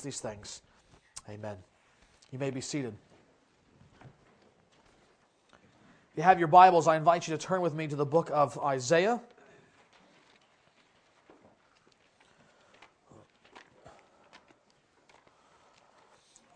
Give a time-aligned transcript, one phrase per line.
[0.00, 0.62] these things.
[1.28, 1.56] Amen.
[2.32, 2.94] You may be seated.
[6.12, 8.30] If you have your Bibles, I invite you to turn with me to the book
[8.32, 9.20] of Isaiah.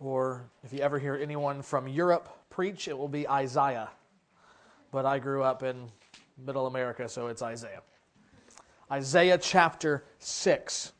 [0.00, 3.88] Or if you ever hear anyone from Europe preach, it will be Isaiah.
[4.92, 5.88] But I grew up in
[6.36, 7.82] middle America, so it's Isaiah.
[8.90, 10.92] Isaiah chapter 6.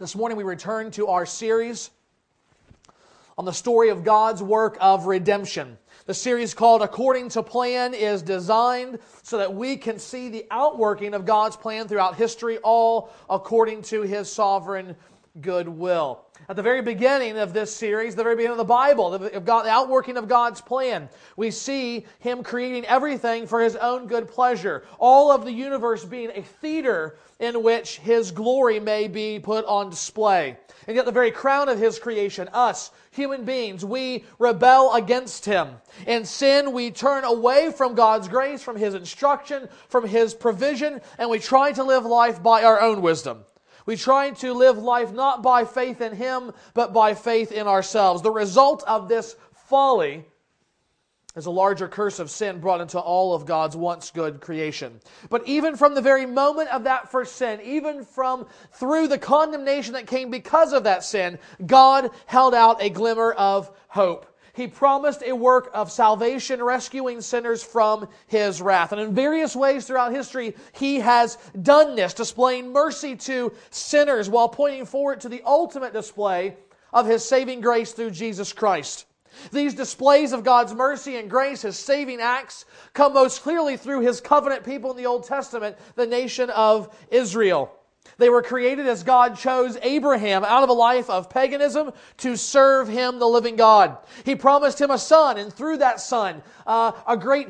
[0.00, 1.90] This morning we return to our series
[3.36, 5.76] on the story of God's work of redemption.
[6.06, 11.14] The series called According to Plan is designed so that we can see the outworking
[11.14, 14.94] of God's plan throughout history, all according to His sovereign
[15.40, 16.24] goodwill.
[16.48, 19.64] At the very beginning of this series, the very beginning of the Bible, of God,
[19.64, 24.84] the outworking of God's plan, we see Him creating everything for His own good pleasure.
[24.98, 29.90] All of the universe being a theater in which His glory may be put on
[29.90, 30.56] display.
[30.86, 35.68] And yet, the very crown of His creation, us, human beings, we rebel against Him.
[36.06, 41.28] In sin, we turn away from God's grace, from His instruction, from His provision, and
[41.28, 43.44] we try to live life by our own wisdom.
[43.88, 48.20] We try to live life not by faith in Him, but by faith in ourselves.
[48.20, 50.26] The result of this folly
[51.34, 55.00] is a larger curse of sin brought into all of God's once good creation.
[55.30, 59.94] But even from the very moment of that first sin, even from through the condemnation
[59.94, 64.26] that came because of that sin, God held out a glimmer of hope.
[64.58, 68.90] He promised a work of salvation, rescuing sinners from his wrath.
[68.90, 74.48] And in various ways throughout history, he has done this, displaying mercy to sinners while
[74.48, 76.56] pointing forward to the ultimate display
[76.92, 79.06] of his saving grace through Jesus Christ.
[79.52, 82.64] These displays of God's mercy and grace, his saving acts,
[82.94, 87.77] come most clearly through his covenant people in the Old Testament, the nation of Israel.
[88.16, 92.88] They were created as God chose Abraham out of a life of paganism to serve
[92.88, 93.98] him, the living God.
[94.24, 97.48] He promised him a son, and through that son, uh, a great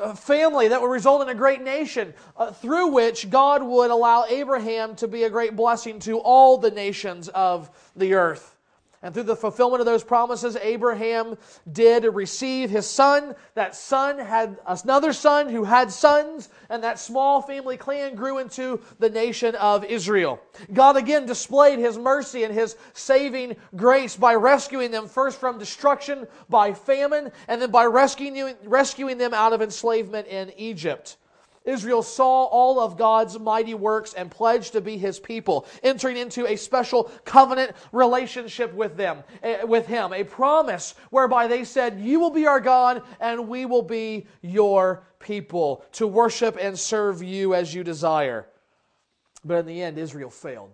[0.00, 4.24] uh, family that would result in a great nation, uh, through which God would allow
[4.24, 8.55] Abraham to be a great blessing to all the nations of the earth.
[9.02, 11.36] And through the fulfillment of those promises, Abraham
[11.70, 13.34] did receive his son.
[13.54, 18.80] That son had another son who had sons, and that small family clan grew into
[18.98, 20.40] the nation of Israel.
[20.72, 26.26] God again displayed his mercy and his saving grace by rescuing them first from destruction
[26.48, 31.16] by famine, and then by rescuing, rescuing them out of enslavement in Egypt.
[31.66, 36.46] Israel saw all of God's mighty works and pledged to be his people, entering into
[36.46, 42.20] a special covenant relationship with them, eh, with him, a promise whereby they said, "You
[42.20, 47.54] will be our God and we will be your people to worship and serve you
[47.54, 48.48] as you desire."
[49.44, 50.70] But in the end Israel failed.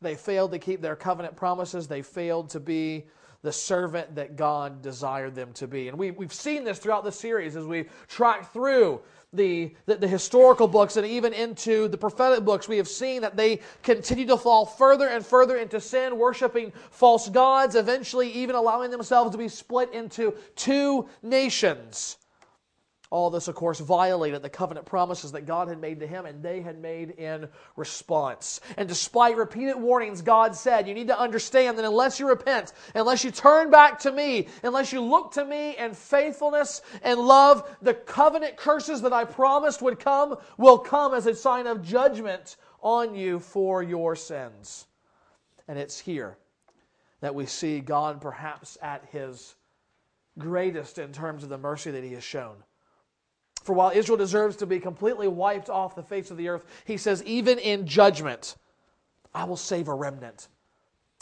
[0.00, 1.88] They failed to keep their covenant promises.
[1.88, 3.06] They failed to be
[3.42, 5.88] the servant that God desired them to be.
[5.88, 9.02] And we, we've seen this throughout the series as we track through
[9.34, 13.36] the, the, the, historical books and even into the prophetic books, we have seen that
[13.36, 18.90] they continue to fall further and further into sin, worshiping false gods, eventually even allowing
[18.90, 22.16] themselves to be split into two nations.
[23.14, 26.42] All this, of course, violated the covenant promises that God had made to him and
[26.42, 28.60] they had made in response.
[28.76, 33.22] And despite repeated warnings, God said, You need to understand that unless you repent, unless
[33.22, 37.94] you turn back to me, unless you look to me in faithfulness and love, the
[37.94, 43.14] covenant curses that I promised would come will come as a sign of judgment on
[43.14, 44.88] you for your sins.
[45.68, 46.36] And it's here
[47.20, 49.54] that we see God perhaps at his
[50.36, 52.56] greatest in terms of the mercy that he has shown.
[53.64, 56.98] For while Israel deserves to be completely wiped off the face of the earth, he
[56.98, 58.56] says, even in judgment,
[59.34, 60.48] I will save a remnant.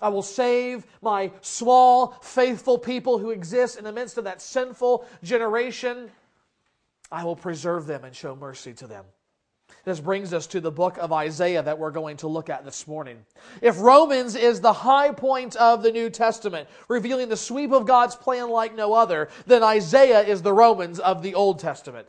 [0.01, 5.07] I will save my small, faithful people who exist in the midst of that sinful
[5.23, 6.11] generation.
[7.13, 9.05] I will preserve them and show mercy to them.
[9.85, 12.89] This brings us to the book of Isaiah that we're going to look at this
[12.89, 13.25] morning.
[13.61, 18.17] If Romans is the high point of the New Testament, revealing the sweep of God's
[18.17, 22.09] plan like no other, then Isaiah is the Romans of the Old Testament.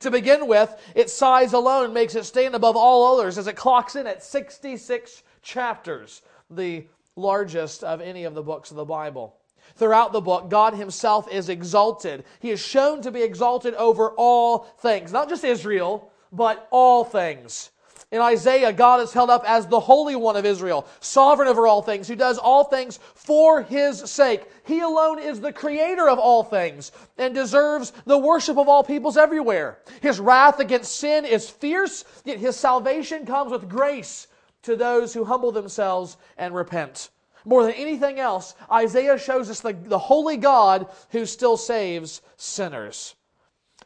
[0.00, 3.96] To begin with, its size alone makes it stand above all others as it clocks
[3.96, 9.36] in at 66 chapters, the largest of any of the books of the Bible.
[9.74, 12.24] Throughout the book, God Himself is exalted.
[12.40, 17.70] He is shown to be exalted over all things, not just Israel, but all things.
[18.12, 21.82] In Isaiah, God is held up as the Holy One of Israel, sovereign over all
[21.82, 24.48] things, who does all things for His sake.
[24.64, 29.16] He alone is the creator of all things and deserves the worship of all peoples
[29.16, 29.78] everywhere.
[30.02, 34.28] His wrath against sin is fierce, yet His salvation comes with grace
[34.62, 37.10] to those who humble themselves and repent.
[37.44, 43.16] More than anything else, Isaiah shows us the, the holy God who still saves sinners.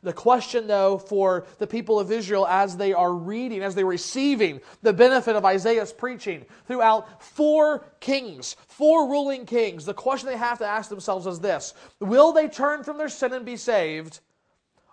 [0.02, 4.62] The question, though, for the people of Israel as they are reading, as they're receiving
[4.80, 10.58] the benefit of Isaiah's preaching throughout four kings, four ruling kings, the question they have
[10.58, 14.20] to ask themselves is this Will they turn from their sin and be saved,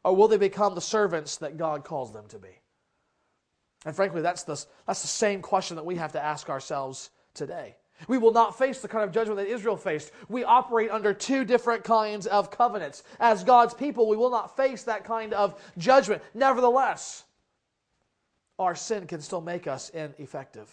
[0.03, 2.59] or will they become the servants that God calls them to be?
[3.85, 7.77] And frankly, that's the, that's the same question that we have to ask ourselves today.
[8.07, 10.11] We will not face the kind of judgment that Israel faced.
[10.29, 13.03] We operate under two different kinds of covenants.
[13.19, 16.21] As God's people, we will not face that kind of judgment.
[16.33, 17.23] Nevertheless,
[18.59, 20.69] our sin can still make us ineffective.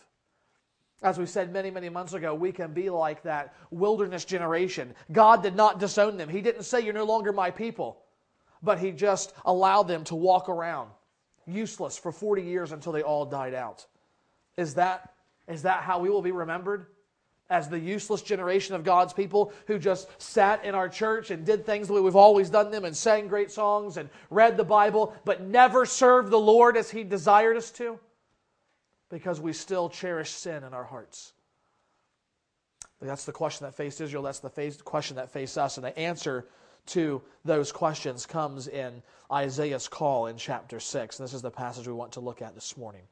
[1.02, 4.94] As we said many, many months ago, we can be like that wilderness generation.
[5.12, 6.28] God did not disown them.
[6.28, 8.02] He didn't say, You're no longer my people,
[8.62, 10.90] but He just allowed them to walk around
[11.46, 13.86] useless for 40 years until they all died out.
[14.56, 15.12] Is that,
[15.48, 16.86] is that how we will be remembered?
[17.50, 21.66] As the useless generation of God's people who just sat in our church and did
[21.66, 25.14] things the way we've always done them and sang great songs and read the Bible,
[25.24, 27.98] but never served the Lord as He desired us to?
[29.10, 31.34] Because we still cherish sin in our hearts.
[33.00, 34.22] That's the question that faced Israel.
[34.22, 35.76] That's the face, question that faced us.
[35.76, 36.46] And the answer
[36.86, 41.18] to those questions comes in Isaiah's call in chapter 6.
[41.18, 43.02] And this is the passage we want to look at this morning.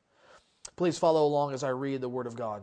[0.77, 2.63] Please follow along as I read the Word of God.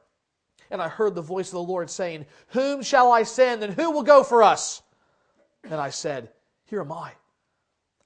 [0.71, 3.91] and I heard the voice of the Lord saying, Whom shall I send, and who
[3.91, 4.81] will go for us?
[5.63, 6.29] And I said,
[6.65, 7.11] Here am I.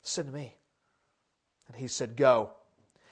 [0.01, 0.55] Send me.
[1.67, 2.51] And he said, Go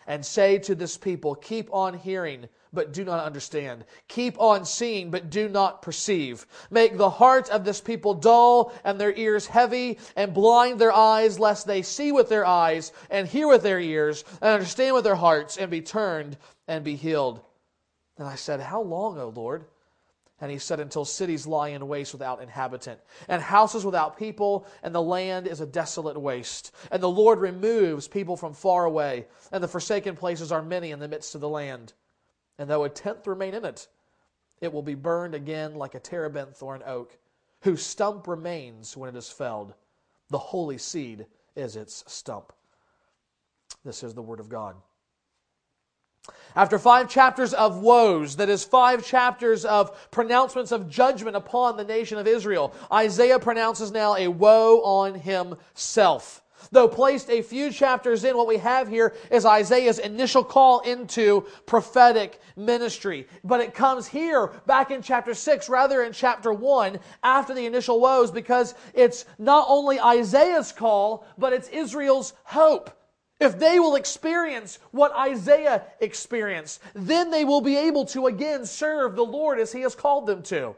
[0.08, 3.86] and say to this people, Keep on hearing, but do not understand.
[4.08, 6.46] Keep on seeing, but do not perceive.
[6.72, 11.40] Make the heart of this people dull and their ears heavy, and blind their eyes,
[11.40, 15.16] lest they see with their eyes, and hear with their ears, and understand with their
[15.16, 17.42] hearts, and be turned and be healed.
[18.18, 19.66] And I said, How long, O Lord?
[20.42, 24.94] And he said, Until cities lie in waste without inhabitant, and houses without people, and
[24.94, 26.74] the land is a desolate waste.
[26.92, 31.00] And the Lord removes people from far away, and the forsaken places are many in
[31.00, 31.94] the midst of the land.
[32.58, 33.88] And though a tenth remain in it,
[34.62, 37.18] it will be burned again like a terebinth or an oak,
[37.62, 39.74] whose stump remains when it is felled.
[40.30, 41.26] The holy seed
[41.56, 42.54] is its stump.
[43.86, 44.76] This is the word of God.
[46.56, 51.84] After five chapters of woes, that is, five chapters of pronouncements of judgment upon the
[51.84, 56.42] nation of Israel, Isaiah pronounces now a woe on himself.
[56.72, 61.46] Though placed a few chapters in, what we have here is Isaiah's initial call into
[61.66, 63.28] prophetic ministry.
[63.44, 68.00] But it comes here, back in chapter 6, rather in chapter 1, after the initial
[68.00, 72.92] woes, because it's not only Isaiah's call, but it's Israel's hope.
[73.40, 79.16] If they will experience what Isaiah experienced, then they will be able to again serve
[79.16, 80.76] the Lord as He has called them to.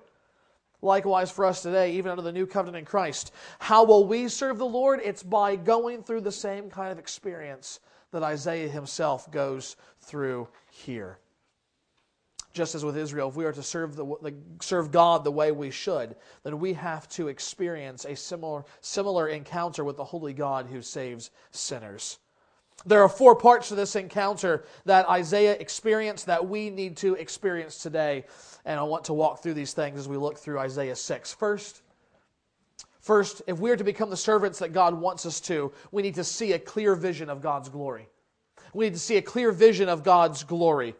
[0.81, 4.57] Likewise, for us today, even under the new covenant in Christ, how will we serve
[4.57, 4.99] the Lord?
[5.03, 7.79] It's by going through the same kind of experience
[8.11, 11.19] that Isaiah himself goes through here.
[12.53, 15.71] Just as with Israel, if we are to serve, the, serve God the way we
[15.71, 20.81] should, then we have to experience a similar, similar encounter with the holy God who
[20.81, 22.19] saves sinners.
[22.85, 27.79] There are four parts to this encounter that Isaiah experienced that we need to experience
[27.79, 28.25] today.
[28.63, 31.33] And I want to walk through these things as we look through Isaiah 6.
[31.33, 31.81] First,
[32.99, 36.15] first, if we are to become the servants that God wants us to, we need
[36.15, 38.07] to see a clear vision of God's glory.
[38.73, 40.95] We need to see a clear vision of God's glory.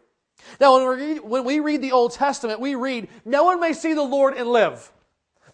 [0.60, 3.72] Now, when we, read, when we read the Old Testament, we read, No one may
[3.72, 4.92] see the Lord and live.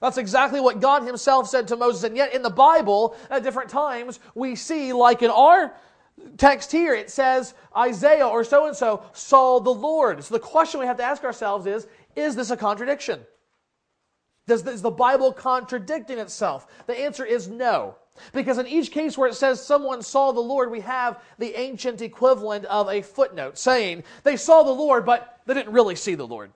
[0.00, 2.02] That's exactly what God Himself said to Moses.
[2.02, 5.72] And yet, in the Bible, at different times, we see, like in our
[6.36, 10.22] text here, it says Isaiah or so and so saw the Lord.
[10.24, 13.20] So the question we have to ask ourselves is Is this a contradiction?
[14.46, 16.66] Does, is the Bible contradicting itself?
[16.86, 17.96] The answer is no.
[18.32, 22.02] Because in each case where it says someone saw the Lord, we have the ancient
[22.02, 26.26] equivalent of a footnote saying they saw the Lord, but they didn't really see the
[26.26, 26.52] Lord.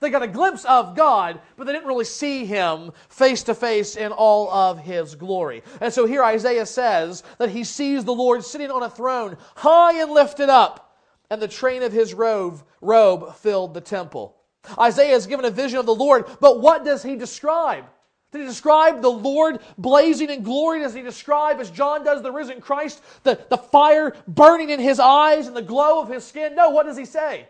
[0.00, 3.96] They got a glimpse of God, but they didn't really see him face to face
[3.96, 5.62] in all of his glory.
[5.80, 10.00] And so here Isaiah says that he sees the Lord sitting on a throne, high
[10.00, 10.96] and lifted up,
[11.30, 14.36] and the train of his robe, robe filled the temple.
[14.78, 17.84] Isaiah is given a vision of the Lord, but what does he describe?
[18.30, 20.80] Did he describe the Lord blazing in glory?
[20.80, 25.00] Does he describe, as John does, the risen Christ, the, the fire burning in his
[25.00, 26.54] eyes and the glow of his skin?
[26.54, 27.48] No, what does he say?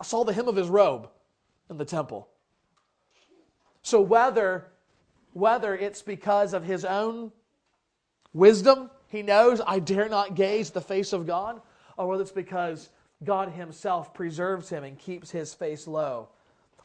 [0.00, 1.10] I saw the hem of his robe
[1.70, 2.28] in the temple.
[3.82, 4.66] So whether,
[5.32, 7.32] whether it's because of his own
[8.32, 11.60] wisdom, he knows, I dare not gaze the face of God,
[11.96, 12.90] or whether it's because
[13.24, 16.28] God himself preserves him and keeps his face low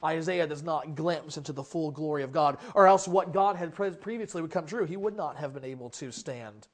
[0.04, 3.74] Isaiah does not glimpse into the full glory of God, or else what God had
[3.74, 4.86] previously would come true.
[4.86, 6.68] He would not have been able to stand.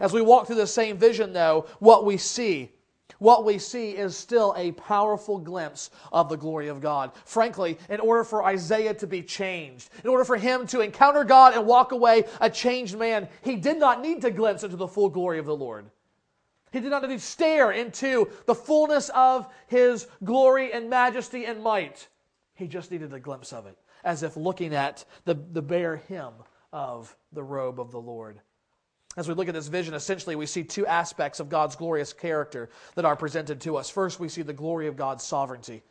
[0.00, 2.72] As we walk through the same vision, though, what we see,
[3.18, 7.12] what we see is still a powerful glimpse of the glory of God.
[7.24, 11.54] Frankly, in order for Isaiah to be changed, in order for him to encounter God
[11.54, 15.08] and walk away a changed man, he did not need to glimpse into the full
[15.08, 15.90] glory of the Lord.
[16.70, 21.62] He did not need to stare into the fullness of his glory and majesty and
[21.62, 22.08] might.
[22.54, 26.34] He just needed a glimpse of it, as if looking at the, the bare hem
[26.72, 28.40] of the robe of the Lord.
[29.18, 32.70] As we look at this vision, essentially we see two aspects of God's glorious character
[32.94, 33.90] that are presented to us.
[33.90, 35.82] First, we see the glory of God's sovereignty,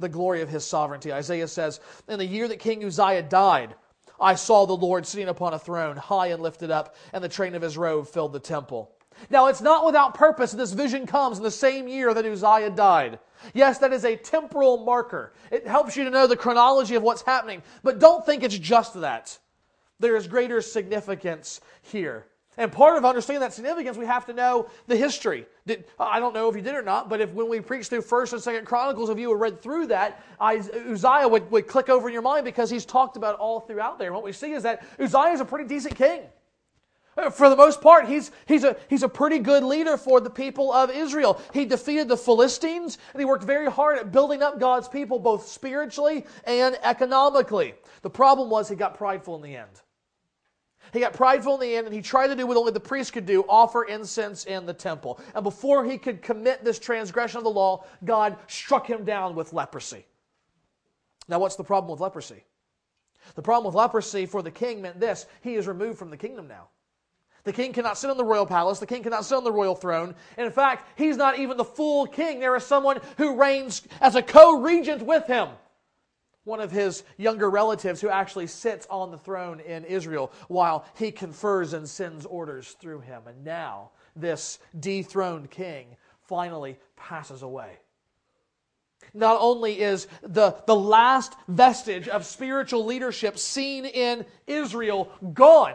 [0.00, 1.12] the glory of his sovereignty.
[1.12, 3.76] Isaiah says, In the year that King Uzziah died,
[4.20, 7.54] I saw the Lord sitting upon a throne, high and lifted up, and the train
[7.54, 8.90] of his robe filled the temple.
[9.30, 13.20] Now, it's not without purpose this vision comes in the same year that Uzziah died.
[13.54, 15.34] Yes, that is a temporal marker.
[15.52, 19.00] It helps you to know the chronology of what's happening, but don't think it's just
[19.02, 19.38] that.
[20.00, 22.26] There is greater significance here.
[22.58, 25.46] And part of understanding that significance, we have to know the history.
[25.66, 28.02] Did, I don't know if you did or not, but if when we preach through
[28.02, 32.08] First and Second Chronicles, if you had read through that, Uzziah would, would click over
[32.08, 34.12] in your mind because he's talked about all throughout there.
[34.12, 36.22] What we see is that Uzziah is a pretty decent king.
[37.16, 40.30] Uh, for the most part, he's, he's, a, he's a pretty good leader for the
[40.30, 41.40] people of Israel.
[41.52, 45.46] He defeated the Philistines, and he worked very hard at building up God's people, both
[45.46, 47.74] spiritually and economically.
[48.02, 49.82] The problem was he got prideful in the end.
[50.92, 53.14] He got prideful in the end, and he tried to do what only the priest
[53.14, 55.18] could do offer incense in the temple.
[55.34, 59.54] And before he could commit this transgression of the law, God struck him down with
[59.54, 60.04] leprosy.
[61.28, 62.44] Now, what's the problem with leprosy?
[63.36, 66.46] The problem with leprosy for the king meant this he is removed from the kingdom
[66.46, 66.68] now.
[67.44, 68.78] The king cannot sit on the royal palace.
[68.78, 70.14] The king cannot sit on the royal throne.
[70.36, 72.38] And in fact, he's not even the full king.
[72.38, 75.48] There is someone who reigns as a co regent with him.
[76.44, 81.12] One of his younger relatives who actually sits on the throne in Israel while he
[81.12, 83.22] confers and sends orders through him.
[83.26, 87.78] And now, this dethroned king finally passes away.
[89.14, 95.74] Not only is the, the last vestige of spiritual leadership seen in Israel gone,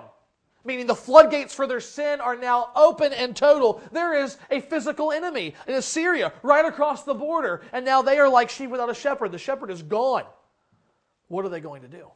[0.66, 3.82] meaning the floodgates for their sin are now open and total.
[3.92, 8.30] There is a physical enemy in Assyria right across the border, and now they are
[8.30, 9.32] like sheep without a shepherd.
[9.32, 10.26] The shepherd is gone.
[11.28, 12.08] What are they going to do?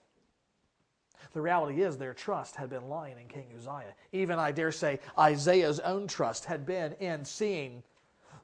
[1.33, 3.93] The reality is their trust had been lying in King Uzziah.
[4.11, 7.83] Even, I dare say, Isaiah's own trust had been in seeing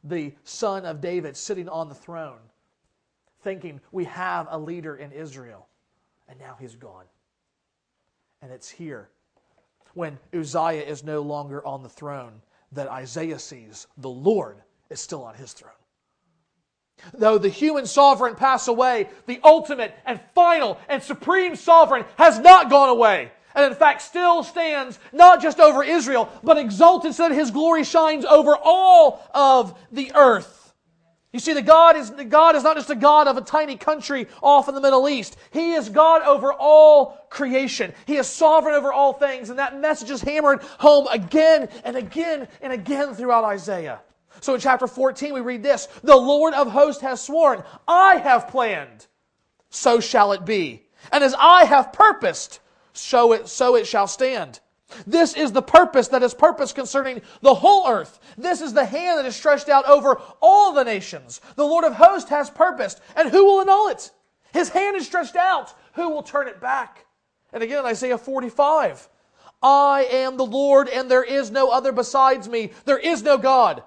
[0.04, 2.40] the son of David sitting on the throne,
[3.42, 5.68] thinking, we have a leader in Israel.
[6.30, 7.06] And now he's gone.
[8.42, 9.10] And it's here
[9.94, 14.58] when Uzziah is no longer on the throne that Isaiah sees the Lord
[14.90, 15.72] is still on his throne.
[17.13, 22.70] Though the human sovereign pass away, the ultimate and final and supreme sovereign has not
[22.70, 23.32] gone away.
[23.56, 27.84] And in fact, still stands not just over Israel, but exalted so that his glory
[27.84, 30.58] shines over all of the earth.
[31.34, 33.75] You see, the God is, the God is not just a God of a tiny
[33.75, 35.38] country off in the Middle East.
[35.51, 37.94] He is God over all creation.
[38.06, 39.50] He is sovereign over all things.
[39.50, 44.00] And that message is hammered home again and again and again throughout Isaiah.
[44.41, 48.48] So in chapter 14, we read this The Lord of hosts has sworn, I have
[48.48, 49.08] planned,
[49.70, 50.84] so shall it be.
[51.12, 52.60] And as I have purposed,
[52.94, 54.60] so it, so it shall stand.
[55.06, 58.20] This is the purpose that is purpose concerning the whole earth.
[58.38, 61.41] This is the hand that is stretched out over all the nations.
[61.56, 64.12] The Lord of hosts has purposed, and who will annul it?
[64.53, 65.74] His hand is stretched out.
[65.94, 67.06] Who will turn it back?
[67.51, 69.10] And again, Isaiah 45.
[69.62, 72.72] I am the Lord, and there is no other besides me.
[72.86, 73.84] There is no God.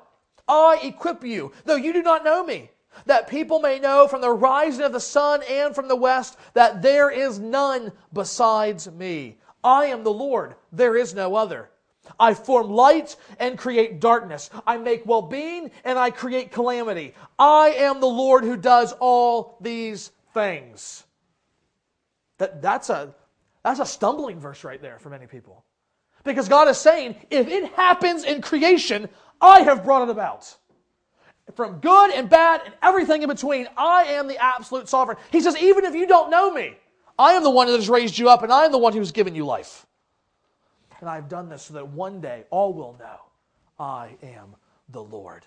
[0.51, 2.71] I equip you, though you do not know me,
[3.07, 6.83] that people may know from the rising of the sun and from the west that
[6.83, 9.39] there is none besides me.
[9.63, 11.71] I am the Lord, there is no other.
[12.19, 14.51] I form light and create darkness.
[14.67, 17.15] I make well being and I create calamity.
[17.39, 21.05] I am the Lord who does all these things.
[22.39, 23.15] That, that's, a,
[23.63, 25.65] that's a stumbling verse right there for many people.
[26.25, 29.09] Because God is saying, if it happens in creation,
[29.41, 30.57] I have brought it about.
[31.55, 35.19] From good and bad and everything in between, I am the absolute sovereign.
[35.33, 36.77] He says, even if you don't know me,
[37.19, 38.99] I am the one that has raised you up, and I am the one who
[39.01, 39.87] has given you life.
[41.01, 43.21] And I've done this so that one day all will know
[43.79, 44.55] I am
[44.91, 45.45] the Lord.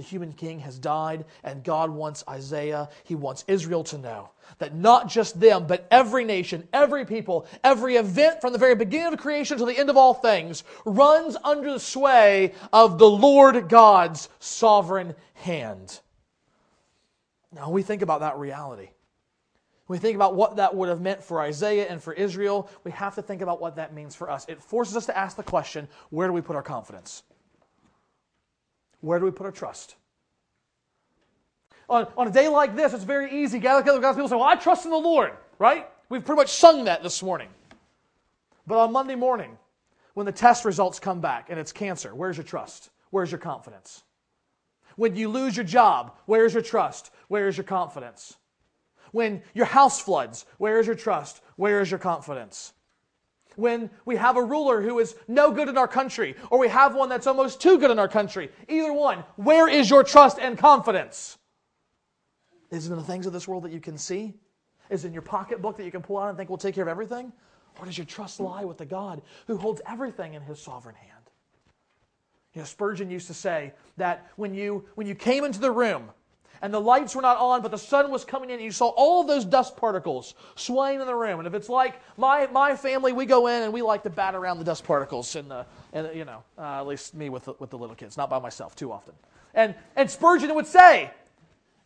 [0.00, 4.74] The human king has died, and God wants Isaiah, he wants Israel to know that
[4.74, 9.20] not just them, but every nation, every people, every event from the very beginning of
[9.20, 14.30] creation to the end of all things runs under the sway of the Lord God's
[14.38, 16.00] sovereign hand.
[17.52, 18.88] Now, we think about that reality
[19.86, 23.16] we think about what that would have meant for Isaiah and for Israel, we have
[23.16, 24.46] to think about what that means for us.
[24.48, 27.24] It forces us to ask the question where do we put our confidence?
[29.00, 29.96] Where do we put our trust?
[31.88, 33.58] On, on a day like this, it's very easy.
[33.58, 35.88] Gather together God's people say, Well, I trust in the Lord, right?
[36.08, 37.48] We've pretty much sung that this morning.
[38.66, 39.58] But on Monday morning,
[40.14, 42.90] when the test results come back and it's cancer, where's your trust?
[43.10, 44.04] Where's your confidence?
[44.96, 47.10] When you lose your job, where's your trust?
[47.28, 48.36] Where's your confidence?
[49.12, 51.40] When your house floods, where is your trust?
[51.56, 52.72] Where is your confidence?
[53.60, 56.94] When we have a ruler who is no good in our country, or we have
[56.94, 60.56] one that's almost too good in our country, either one, where is your trust and
[60.56, 61.36] confidence?
[62.70, 64.32] Is it in the things of this world that you can see?
[64.88, 66.82] Is it in your pocketbook that you can pull out and think we'll take care
[66.82, 67.32] of everything?
[67.78, 71.24] Or does your trust lie with the God who holds everything in his sovereign hand?
[72.54, 76.10] You know, Spurgeon used to say that when you, when you came into the room,
[76.62, 78.88] and the lights were not on, but the sun was coming in, and you saw
[78.88, 81.40] all those dust particles swaying in the room.
[81.40, 84.34] And if it's like my, my family, we go in and we like to bat
[84.34, 87.54] around the dust particles, and, the, and you know, uh, at least me with the,
[87.58, 89.14] with the little kids, not by myself too often.
[89.54, 91.10] And, and Spurgeon would say,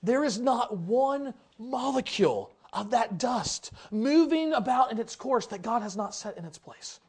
[0.03, 5.83] there is not one molecule of that dust moving about in its course that God
[5.83, 7.01] has not set in its place.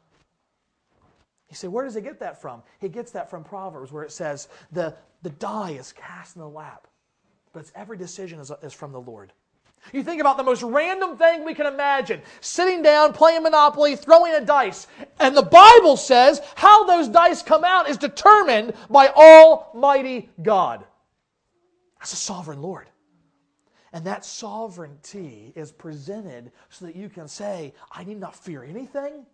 [1.48, 2.62] He said, where does he get that from?
[2.80, 6.48] He gets that from Proverbs, where it says, the, the die is cast in the
[6.48, 6.86] lap
[7.56, 9.32] but it's every decision is, is from the Lord.
[9.94, 14.34] You think about the most random thing we can imagine sitting down, playing Monopoly, throwing
[14.34, 14.86] a dice.
[15.20, 20.84] And the Bible says how those dice come out is determined by Almighty God.
[21.98, 22.90] That's a sovereign Lord.
[23.94, 29.24] And that sovereignty is presented so that you can say, I need not fear anything,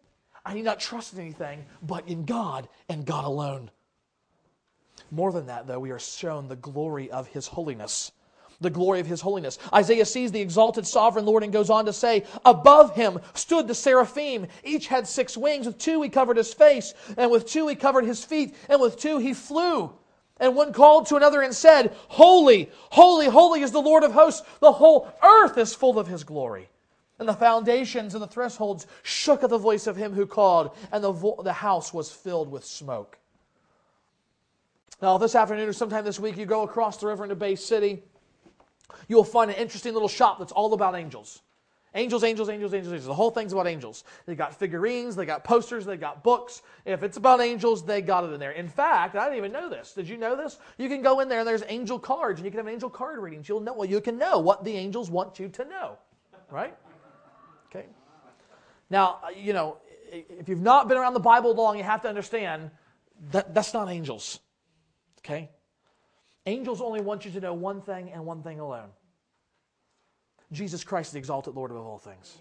[0.46, 3.72] I need not trust in anything, but in God and God alone.
[5.12, 8.12] More than that, though, we are shown the glory of his holiness.
[8.62, 9.58] The glory of his holiness.
[9.70, 13.74] Isaiah sees the exalted sovereign Lord and goes on to say, Above him stood the
[13.74, 14.46] seraphim.
[14.64, 15.66] Each had six wings.
[15.66, 18.98] With two he covered his face, and with two he covered his feet, and with
[18.98, 19.92] two he flew.
[20.38, 24.46] And one called to another and said, Holy, holy, holy is the Lord of hosts.
[24.60, 26.70] The whole earth is full of his glory.
[27.18, 31.04] And the foundations and the thresholds shook at the voice of him who called, and
[31.04, 33.18] the, vo- the house was filled with smoke.
[35.02, 38.04] Now, this afternoon or sometime this week, you go across the river into Bay City,
[39.08, 41.42] you'll find an interesting little shop that's all about angels.
[41.94, 43.06] Angels, angels, angels, angels, angels.
[43.06, 44.04] The whole thing's about angels.
[44.26, 46.62] They got figurines, they got posters, they got books.
[46.86, 48.52] If it's about angels, they got it in there.
[48.52, 49.92] In fact, I didn't even know this.
[49.92, 50.58] Did you know this?
[50.78, 53.18] You can go in there and there's angel cards, and you can have angel card
[53.18, 53.48] readings.
[53.48, 55.98] You'll know well, you can know what the angels want you to know.
[56.48, 56.74] Right?
[57.66, 57.86] Okay.
[58.88, 59.78] Now, you know,
[60.12, 62.70] if you've not been around the Bible long, you have to understand
[63.32, 64.38] that that's not angels.
[65.24, 65.50] Okay?
[66.46, 68.90] Angels only want you to know one thing and one thing alone
[70.50, 72.36] Jesus Christ, the exalted Lord of all things.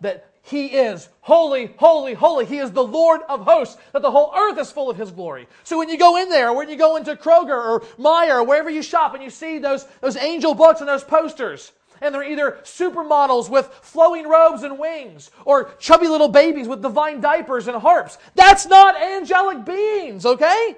[0.00, 2.46] That He is holy, holy, holy.
[2.46, 3.76] He is the Lord of hosts.
[3.92, 5.46] That the whole earth is full of His glory.
[5.64, 8.70] So when you go in there, when you go into Kroger or Meijer or wherever
[8.70, 12.58] you shop and you see those, those angel books and those posters, and they're either
[12.62, 18.18] supermodels with flowing robes and wings or chubby little babies with divine diapers and harps.
[18.34, 20.76] That's not angelic beings, okay?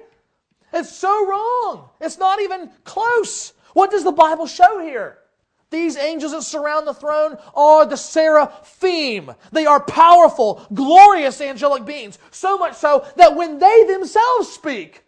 [0.73, 1.89] It's so wrong.
[2.01, 3.53] It's not even close.
[3.73, 5.19] What does the Bible show here?
[5.69, 9.31] These angels that surround the throne are the seraphim.
[9.51, 12.19] They are powerful, glorious angelic beings.
[12.31, 15.03] So much so that when they themselves speak,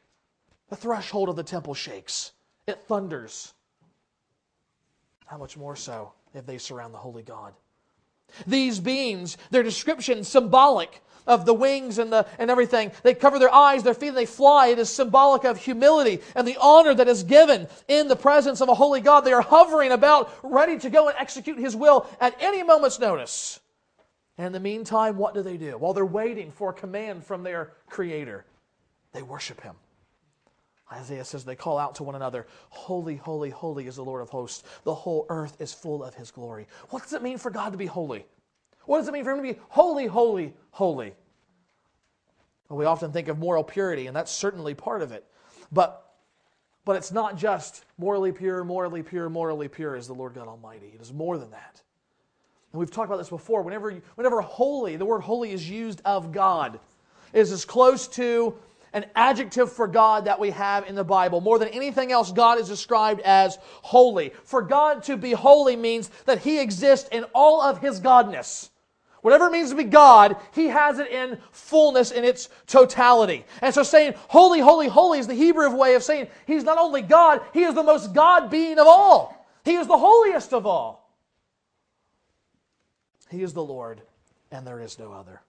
[0.70, 2.34] the threshold of the temple shakes,
[2.68, 3.54] it thunders.
[5.26, 7.54] How much more so if they surround the holy God?
[8.46, 12.92] These beings, their description symbolic of the wings and, the, and everything.
[13.04, 14.68] They cover their eyes, their feet, and they fly.
[14.68, 18.68] It is symbolic of humility and the honor that is given in the presence of
[18.68, 19.22] a holy God.
[19.22, 23.62] They are hovering about, ready to go and execute His will at any moment's notice.
[24.38, 25.78] And in the meantime, what do they do?
[25.78, 28.46] While they're waiting for a command from their Creator,
[29.14, 29.76] they worship Him.
[30.92, 34.30] Isaiah says they call out to one another, Holy, holy, holy is the Lord of
[34.30, 34.64] hosts.
[34.84, 36.68] The whole earth is full of his glory.
[36.90, 38.26] What does it mean for God to be holy?
[38.90, 41.14] What does it mean for him to be holy, holy, holy?
[42.68, 45.24] Well, we often think of moral purity, and that's certainly part of it.
[45.72, 46.12] But,
[46.86, 50.92] but it's not just morally pure, morally pure, morally pure is the Lord God Almighty.
[50.96, 51.84] It is more than that.
[52.74, 53.62] And we've talked about this before.
[53.62, 56.80] Whenever, whenever holy, the word holy is used of God,
[57.32, 58.56] is as close to
[58.94, 61.42] an adjective for God that we have in the Bible.
[61.42, 64.32] More than anything else, God is described as holy.
[64.46, 68.72] For God to be holy means that He exists in all of His godness.
[69.22, 73.46] Whatever it means to be God, He has it in fullness, in its totality.
[73.62, 77.02] And so saying holy, holy, holy is the Hebrew way of saying He's not only
[77.02, 79.48] God, He is the most God being of all.
[79.66, 81.10] He is the holiest of all.
[83.30, 84.02] He is the Lord,
[84.52, 85.42] and there is no other.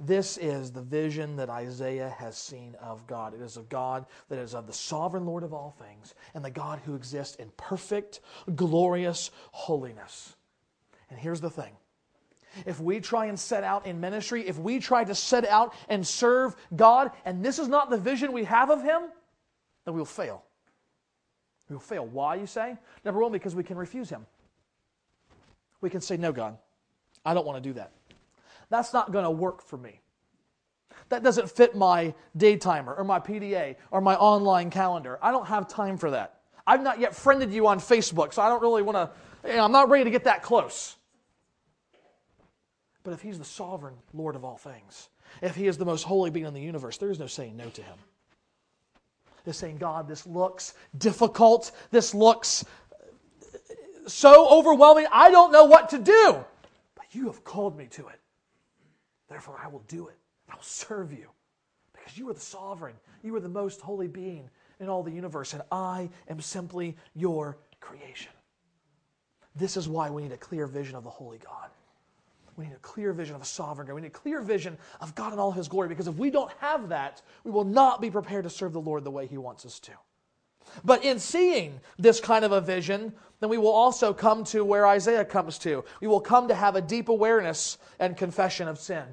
[0.00, 3.34] This is the vision that Isaiah has seen of God.
[3.34, 6.50] It is of God that is of the sovereign Lord of all things and the
[6.50, 8.20] God who exists in perfect,
[8.54, 10.34] glorious holiness.
[11.10, 11.76] And here's the thing
[12.66, 16.06] if we try and set out in ministry, if we try to set out and
[16.06, 19.02] serve God, and this is not the vision we have of Him,
[19.84, 20.44] then we'll fail.
[21.68, 22.06] We'll fail.
[22.06, 22.76] Why, you say?
[23.04, 24.26] Number one, because we can refuse Him.
[25.80, 26.58] We can say, No, God,
[27.24, 27.92] I don't want to do that.
[28.70, 30.00] That's not going to work for me.
[31.08, 35.18] That doesn't fit my day timer or my PDA or my online calendar.
[35.22, 36.40] I don't have time for that.
[36.66, 39.64] I've not yet friended you on Facebook, so I don't really want to, you know,
[39.64, 40.96] I'm not ready to get that close.
[43.08, 45.08] But if He's the sovereign Lord of all things,
[45.40, 47.70] if He is the most holy being in the universe, there is no saying no
[47.70, 47.96] to Him.
[49.46, 51.72] It's saying, God, this looks difficult.
[51.90, 52.66] This looks
[54.06, 55.06] so overwhelming.
[55.10, 56.44] I don't know what to do.
[56.96, 58.20] But you have called me to it.
[59.30, 60.16] Therefore, I will do it.
[60.50, 61.30] I will serve you
[61.94, 62.96] because you are the sovereign.
[63.22, 67.56] You are the most holy being in all the universe, and I am simply your
[67.80, 68.32] creation.
[69.56, 71.70] This is why we need a clear vision of the holy God.
[72.58, 73.94] We need a clear vision of a sovereign God.
[73.94, 76.50] We need a clear vision of God in all his glory because if we don't
[76.58, 79.64] have that, we will not be prepared to serve the Lord the way he wants
[79.64, 79.92] us to.
[80.84, 84.86] But in seeing this kind of a vision, then we will also come to where
[84.88, 85.84] Isaiah comes to.
[86.00, 89.04] We will come to have a deep awareness and confession of sin.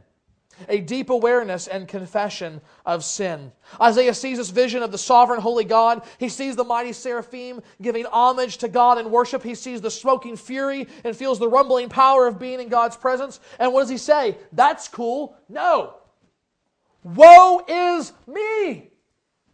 [0.69, 3.51] A deep awareness and confession of sin.
[3.81, 6.03] Isaiah sees this vision of the sovereign holy God.
[6.17, 9.43] He sees the mighty seraphim giving homage to God in worship.
[9.43, 13.39] He sees the smoking fury and feels the rumbling power of being in God's presence.
[13.59, 14.37] And what does he say?
[14.51, 15.35] That's cool.
[15.49, 15.95] No.
[17.03, 18.89] Woe is me,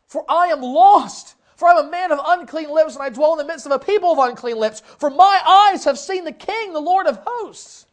[0.07, 1.35] for I am lost.
[1.57, 3.71] For I am a man of unclean lips, and I dwell in the midst of
[3.71, 4.81] a people of unclean lips.
[4.97, 7.85] For my eyes have seen the King, the Lord of hosts.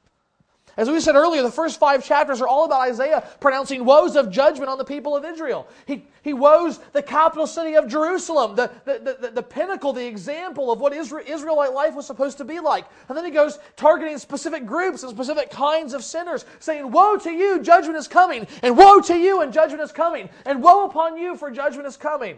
[0.78, 4.30] As we said earlier, the first five chapters are all about Isaiah pronouncing woes of
[4.30, 5.66] judgment on the people of Israel.
[5.86, 10.70] He, he woes the capital city of Jerusalem, the, the, the, the pinnacle, the example
[10.70, 12.84] of what Israel, Israelite life was supposed to be like.
[13.08, 17.32] And then he goes targeting specific groups and specific kinds of sinners, saying, Woe to
[17.32, 21.16] you, judgment is coming, and woe to you, and judgment is coming, and woe upon
[21.16, 22.36] you, for judgment is coming.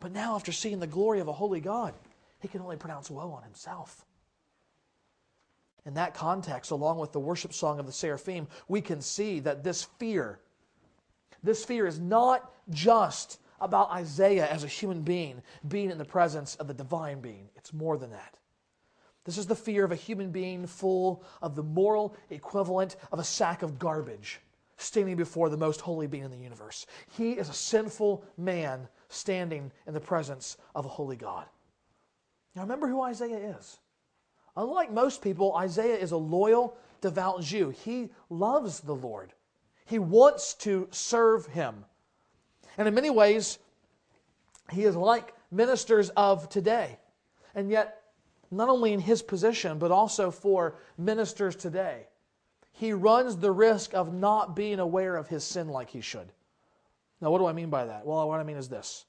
[0.00, 1.92] But now, after seeing the glory of a holy God,
[2.40, 4.06] he can only pronounce woe on himself.
[5.84, 9.64] In that context, along with the worship song of the seraphim, we can see that
[9.64, 10.38] this fear,
[11.42, 16.54] this fear is not just about Isaiah as a human being being in the presence
[16.56, 17.48] of the divine being.
[17.56, 18.38] It's more than that.
[19.24, 23.24] This is the fear of a human being full of the moral equivalent of a
[23.24, 24.40] sack of garbage
[24.78, 26.86] standing before the most holy being in the universe.
[27.16, 31.46] He is a sinful man standing in the presence of a holy God.
[32.56, 33.78] Now remember who Isaiah is.
[34.56, 37.70] Unlike most people, Isaiah is a loyal, devout Jew.
[37.70, 39.32] He loves the Lord,
[39.84, 41.84] he wants to serve him.
[42.78, 43.58] And in many ways,
[44.70, 46.98] he is like ministers of today.
[47.54, 48.02] And yet,
[48.50, 52.06] not only in his position, but also for ministers today,
[52.72, 56.32] he runs the risk of not being aware of his sin like he should.
[57.20, 58.06] Now, what do I mean by that?
[58.06, 59.04] Well, what I mean is this.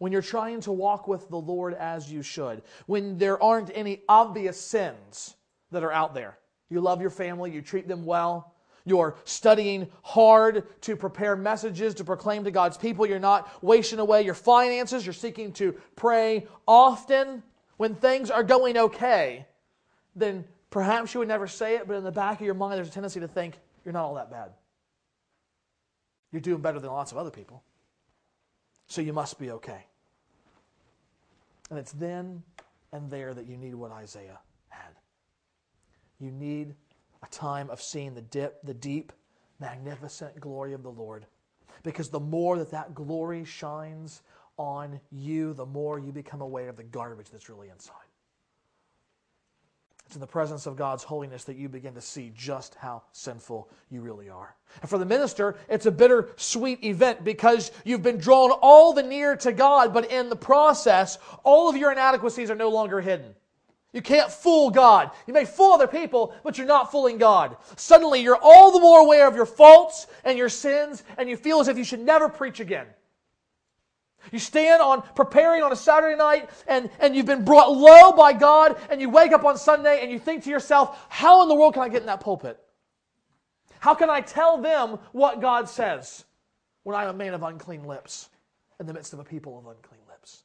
[0.00, 4.00] When you're trying to walk with the Lord as you should, when there aren't any
[4.08, 5.36] obvious sins
[5.72, 6.38] that are out there.
[6.70, 8.54] You love your family, you treat them well,
[8.86, 13.04] you're studying hard to prepare messages to proclaim to God's people.
[13.04, 15.04] You're not wasting away your finances.
[15.04, 17.42] You're seeking to pray often.
[17.76, 19.46] When things are going okay,
[20.16, 22.88] then perhaps you would never say it, but in the back of your mind, there's
[22.88, 24.52] a tendency to think you're not all that bad.
[26.32, 27.62] You're doing better than lots of other people.
[28.86, 29.84] So you must be okay.
[31.70, 32.42] And it's then
[32.92, 34.94] and there that you need what Isaiah had.
[36.18, 36.74] You need
[37.22, 39.12] a time of seeing the, dip, the deep,
[39.60, 41.26] magnificent glory of the Lord.
[41.82, 44.22] Because the more that that glory shines
[44.56, 47.94] on you, the more you become aware of the garbage that's really inside.
[50.10, 53.70] It's in the presence of God's holiness that you begin to see just how sinful
[53.90, 54.56] you really are.
[54.80, 59.04] And for the minister, it's a bitter sweet event because you've been drawn all the
[59.04, 63.36] near to God, but in the process, all of your inadequacies are no longer hidden.
[63.92, 65.12] You can't fool God.
[65.28, 67.56] You may fool other people, but you're not fooling God.
[67.76, 71.60] Suddenly, you're all the more aware of your faults and your sins, and you feel
[71.60, 72.86] as if you should never preach again.
[74.32, 78.32] You stand on preparing on a Saturday night, and, and you've been brought low by
[78.32, 81.54] God, and you wake up on Sunday and you think to yourself, How in the
[81.54, 82.60] world can I get in that pulpit?
[83.80, 86.24] How can I tell them what God says
[86.82, 88.28] when I'm a man of unclean lips
[88.78, 90.44] in the midst of a people of unclean lips?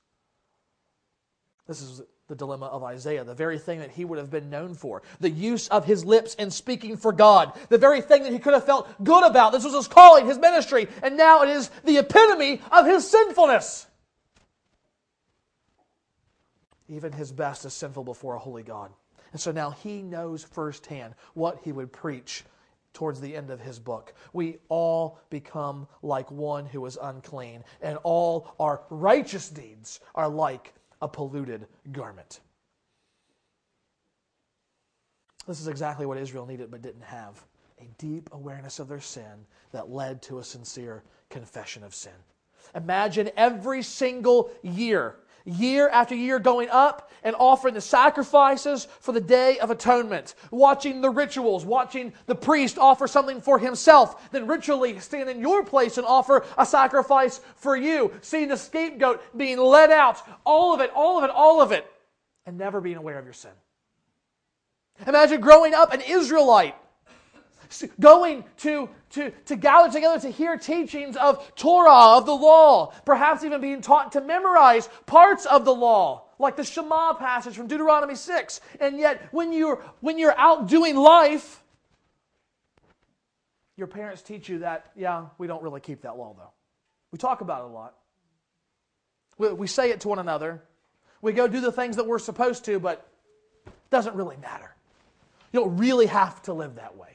[1.68, 4.74] This is the dilemma of Isaiah, the very thing that he would have been known
[4.74, 5.04] for.
[5.20, 7.54] The use of his lips in speaking for God.
[7.70, 9.52] The very thing that he could have felt good about.
[9.52, 13.86] This was his calling, his ministry, and now it is the epitome of his sinfulness.
[16.90, 18.92] Even his best is sinful before a holy God.
[19.32, 22.44] And so now he knows firsthand what he would preach
[22.94, 24.14] towards the end of his book.
[24.34, 30.74] We all become like one who is unclean, and all our righteous deeds are like
[31.02, 32.40] a polluted garment.
[35.48, 37.46] This is exactly what Israel needed but didn't have
[37.80, 42.14] a deep awareness of their sin that led to a sincere confession of sin.
[42.74, 49.22] Imagine every single year, year after year, going up and offering the sacrifices for the
[49.22, 55.00] Day of Atonement, watching the rituals, watching the priest offer something for himself, then ritually
[55.00, 59.92] stand in your place and offer a sacrifice for you, seeing the scapegoat being led
[59.92, 61.86] out, all of it, all of it, all of it,
[62.46, 63.52] and never being aware of your sin.
[65.08, 66.76] Imagine growing up an Israelite
[68.00, 73.44] going to, to, to gather together to hear teachings of Torah, of the law, perhaps
[73.44, 78.16] even being taught to memorize parts of the law, like the Shema passage from Deuteronomy
[78.16, 78.62] 6.
[78.80, 81.64] And yet, when you're, when you're out doing life,
[83.78, 86.52] your parents teach you that, yeah, we don't really keep that law, though.
[87.12, 87.96] We talk about it a lot.
[89.38, 90.64] We, we say it to one another.
[91.22, 93.08] We go do the things that we're supposed to, but
[93.66, 94.76] it doesn't really matter.
[95.52, 97.15] You don't really have to live that way.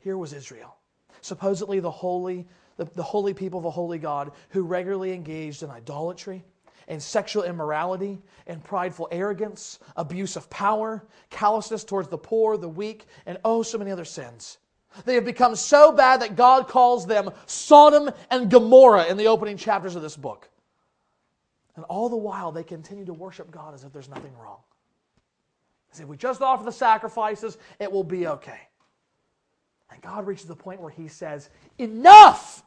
[0.00, 0.76] Here was Israel,
[1.20, 5.70] supposedly the holy, the, the holy people of a holy God who regularly engaged in
[5.70, 6.44] idolatry
[6.88, 13.06] and sexual immorality and prideful arrogance, abuse of power, callousness towards the poor, the weak,
[13.26, 14.58] and oh, so many other sins.
[15.04, 19.56] They have become so bad that God calls them Sodom and Gomorrah in the opening
[19.56, 20.48] chapters of this book.
[21.76, 24.58] And all the while, they continue to worship God as if there's nothing wrong.
[25.92, 28.60] As if we just offer the sacrifices, it will be okay.
[29.90, 32.62] And God reaches the point where He says, Enough!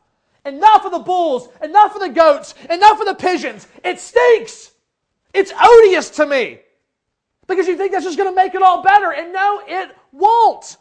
[0.45, 3.65] Enough of the bulls, enough of the goats, enough of the pigeons.
[3.81, 4.71] It stinks.
[5.33, 6.59] It's odious to me.
[7.47, 9.11] Because you think that's just going to make it all better.
[9.13, 10.77] And no, it won't.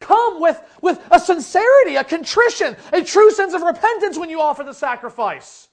[0.00, 4.64] Come with, with a sincerity, a contrition, a true sense of repentance when you offer
[4.64, 5.68] the sacrifice.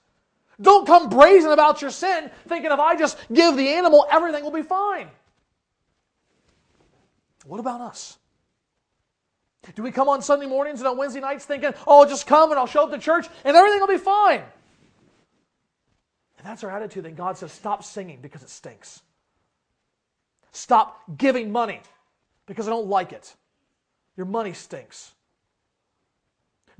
[0.61, 4.51] Don't come brazen about your sin, thinking if I just give the animal, everything will
[4.51, 5.07] be fine.
[7.45, 8.17] What about us?
[9.75, 12.51] Do we come on Sunday mornings and on Wednesday nights thinking, oh, I'll just come
[12.51, 14.43] and I'll show up to church and everything will be fine?
[16.37, 19.01] And that's our attitude, then God says, stop singing because it stinks.
[20.51, 21.81] Stop giving money
[22.45, 23.35] because I don't like it.
[24.15, 25.13] Your money stinks.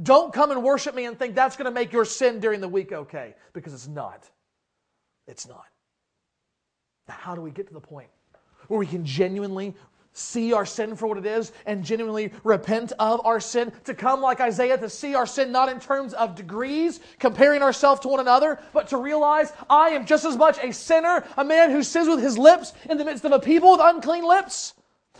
[0.02, 2.67] Don't come and worship me and think that's going to make your sin during the
[2.67, 4.30] week okay because it's not.
[5.28, 5.65] It's not.
[7.08, 8.10] Now, how do we get to the point
[8.67, 9.76] where we can genuinely
[10.18, 14.22] see our sin for what it is and genuinely repent of our sin, to come
[14.22, 18.20] like Isaiah, to see our sin not in terms of degrees, comparing ourselves to one
[18.20, 22.08] another, but to realize I am just as much a sinner, a man who sins
[22.08, 24.74] with his lips in the midst of a people with unclean lips.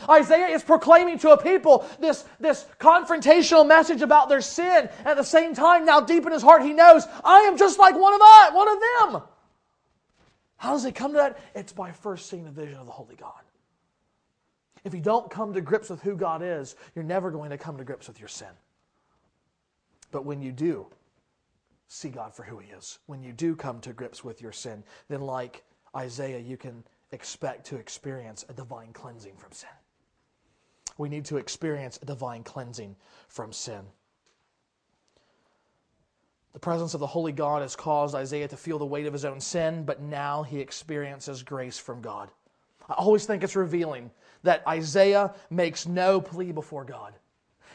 [0.10, 4.90] Isaiah is proclaiming to a people this, this confrontational message about their sin.
[5.06, 7.96] At the same time, now deep in his heart, he knows, I am just like
[7.96, 9.22] one of us, one of them.
[10.58, 11.40] How does he come to that?
[11.56, 13.42] It's by first seeing the vision of the Holy God.
[14.84, 17.78] If you don't come to grips with who God is, you're never going to come
[17.78, 18.50] to grips with your sin.
[20.12, 20.88] But when you do
[21.88, 24.84] see God for who He is, when you do come to grips with your sin,
[25.10, 25.64] then, like
[25.96, 29.70] Isaiah, you can expect to experience a divine cleansing from sin.
[30.98, 32.96] We need to experience a divine cleansing
[33.28, 33.82] from sin.
[36.54, 39.26] The presence of the Holy God has caused Isaiah to feel the weight of his
[39.26, 42.32] own sin, but now he experiences grace from God.
[42.90, 44.10] I always think it's revealing
[44.44, 47.14] that Isaiah makes no plea before God.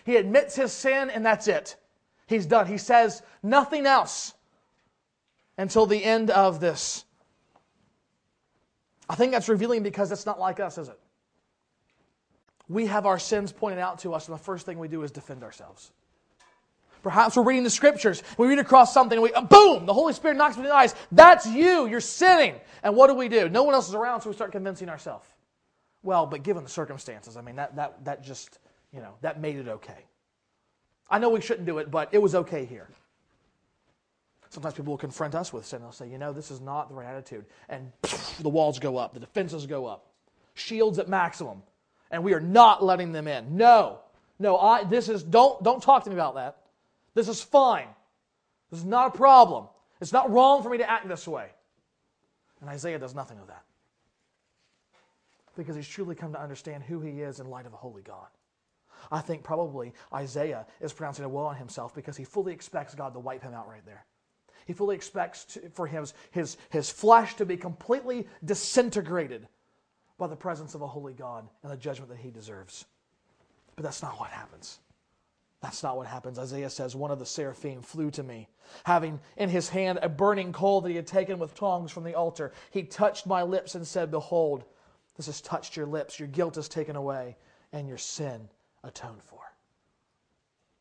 [0.05, 1.77] He admits his sin, and that's it.
[2.27, 2.67] He's done.
[2.67, 4.35] He says nothing else
[5.59, 7.05] until the end of this.
[9.09, 10.99] I think that's revealing because it's not like us, is it?
[12.69, 15.11] We have our sins pointed out to us, and the first thing we do is
[15.11, 15.93] defend ourselves.
[17.03, 18.23] Perhaps we're reading the scriptures.
[18.39, 20.75] We read across something, and we, uh, boom, the Holy Spirit knocks me in the
[20.75, 20.95] eyes.
[21.11, 21.87] That's you.
[21.87, 22.55] You're sinning.
[22.83, 23.49] And what do we do?
[23.49, 25.27] No one else is around, so we start convincing ourselves.
[26.03, 28.59] Well, but given the circumstances, I mean, that, that, that just,
[28.93, 30.05] you know, that made it okay.
[31.09, 32.89] I know we shouldn't do it, but it was okay here.
[34.51, 35.81] Sometimes people will confront us with sin.
[35.81, 37.47] They'll say, you know, this is not the right attitude.
[37.69, 37.91] And
[38.41, 40.07] the walls go up, the defenses go up,
[40.55, 41.63] shields at maximum.
[42.11, 43.57] And we are not letting them in.
[43.57, 44.01] No,
[44.39, 46.59] no, I, this is, don't, don't talk to me about that.
[47.15, 47.89] This is fine.
[48.71, 49.69] This is not a problem.
[50.01, 51.49] It's not wrong for me to act this way.
[52.61, 53.63] And Isaiah does nothing of that.
[55.57, 58.29] Because he's truly come to understand who he is in light of a holy God.
[59.11, 63.13] I think probably Isaiah is pronouncing a woe on himself because he fully expects God
[63.15, 64.07] to wipe him out right there.
[64.67, 69.49] He fully expects to, for his, his, his flesh to be completely disintegrated
[70.19, 72.85] by the presence of a holy God and the judgment that he deserves.
[73.75, 74.79] But that's not what happens.
[75.61, 76.39] That's not what happens.
[76.39, 78.49] Isaiah says, One of the seraphim flew to me,
[78.85, 82.15] having in his hand a burning coal that he had taken with tongs from the
[82.15, 82.53] altar.
[82.71, 84.65] He touched my lips and said, Behold,
[85.17, 86.19] this has touched your lips.
[86.19, 87.37] Your guilt is taken away,
[87.73, 88.49] and your sin
[88.83, 89.41] atoned for.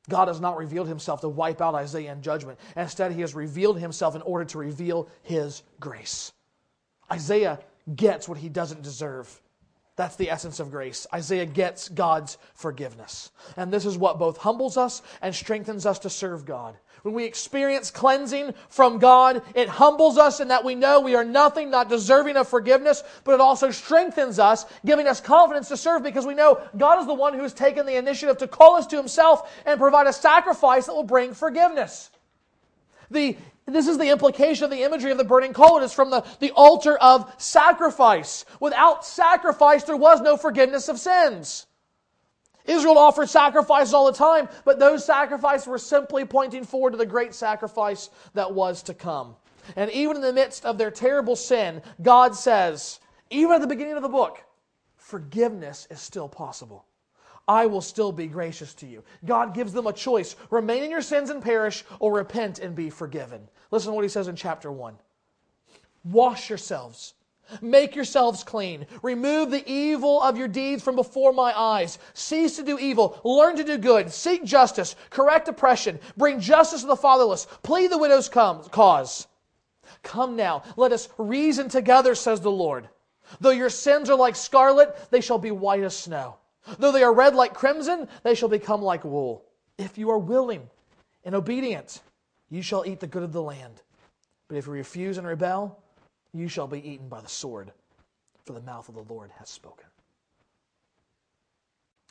[0.10, 2.60] God has not revealed himself to wipe out Isaiah in judgment.
[2.76, 6.34] Instead, he has revealed himself in order to reveal his grace.
[7.12, 7.60] Isaiah
[7.96, 9.42] gets what he doesn't deserve.
[9.98, 11.06] That's the essence of grace.
[11.14, 13.32] Isaiah gets God's forgiveness.
[13.58, 16.78] And this is what both humbles us and strengthens us to serve God.
[17.04, 21.26] When we experience cleansing from God, it humbles us in that we know we are
[21.26, 26.04] nothing, not deserving of forgiveness, but it also strengthens us, giving us confidence to serve
[26.04, 28.88] because we know God is the one who has taken the initiative to call us
[28.88, 32.12] to himself and provide a sacrifice that will bring forgiveness.
[33.10, 33.36] The
[33.74, 35.78] this is the implication of the imagery of the burning coal.
[35.78, 38.46] It is from the, the altar of sacrifice.
[38.60, 41.68] Without sacrifice, there was no forgiveness of sins.
[42.66, 47.06] Israel offered sacrifices all the time, but those sacrifices were simply pointing forward to the
[47.06, 49.36] great sacrifice that was to come.
[49.76, 53.96] And even in the midst of their terrible sin, God says, even at the beginning
[53.96, 54.44] of the book,
[54.96, 56.86] forgiveness is still possible.
[57.52, 59.04] I will still be gracious to you.
[59.26, 62.90] God gives them a choice remain in your sins and perish, or repent and be
[62.90, 63.50] forgiven.
[63.72, 64.96] Listen to what he says in chapter 1
[66.06, 67.14] Wash yourselves.
[67.60, 68.88] Make yourselves clean.
[69.04, 72.00] Remove the evil of your deeds from before my eyes.
[72.14, 73.20] Cease to do evil.
[73.26, 74.14] Learn to do good.
[74.14, 74.96] Seek justice.
[75.10, 76.00] Correct oppression.
[76.16, 77.48] Bring justice to the fatherless.
[77.64, 79.28] Plead the widow's cause.
[80.04, 82.88] Come now, let us reason together, says the Lord.
[83.42, 86.38] Though your sins are like scarlet, they shall be white as snow.
[86.78, 89.46] Though they are red like crimson, they shall become like wool.
[89.78, 90.70] If you are willing
[91.24, 92.02] and obedient,
[92.50, 93.82] you shall eat the good of the land.
[94.48, 95.82] But if you refuse and rebel,
[96.34, 97.72] you shall be eaten by the sword,
[98.46, 99.88] for the mouth of the Lord has spoken.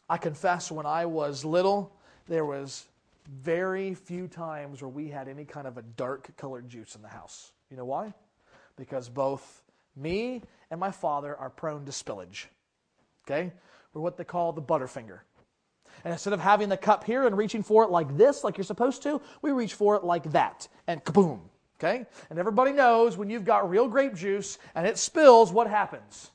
[0.09, 1.95] I confess when I was little,
[2.27, 2.87] there was
[3.29, 7.09] very few times where we had any kind of a dark colored juice in the
[7.09, 7.53] house.
[7.71, 8.13] You know why?
[8.77, 9.63] Because both
[9.95, 12.47] me and my father are prone to spillage.
[13.25, 13.53] Okay?
[13.95, 15.21] Or what they call the butterfinger.
[16.05, 18.65] And instead of having the cup here and reaching for it like this, like you're
[18.65, 20.69] supposed to, we reach for it like that.
[20.87, 21.41] And kaboom.
[21.79, 22.07] Okay?
[22.29, 26.31] And everybody knows when you've got real grape juice and it spills, what happens?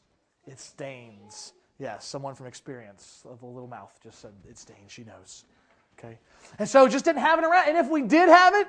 [0.47, 1.53] It stains.
[1.79, 4.91] Yes, someone from experience of a little mouth just said it stains.
[4.91, 5.45] She knows.
[5.97, 6.17] Okay?
[6.59, 7.69] And so just didn't have it around.
[7.69, 8.67] And if we did have it,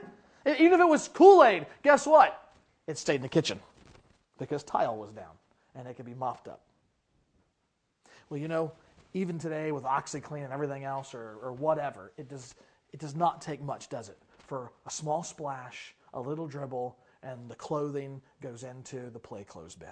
[0.61, 2.53] even if it was Kool Aid, guess what?
[2.87, 3.61] It stayed in the kitchen
[4.39, 5.33] because tile was down
[5.75, 6.61] and it could be mopped up.
[8.29, 8.73] Well, you know,
[9.15, 12.55] even today with OxiClean and everything else or, or whatever, it does,
[12.93, 14.19] it does not take much, does it?
[14.39, 19.75] For a small splash, a little dribble, and the clothing goes into the play clothes
[19.75, 19.89] bin.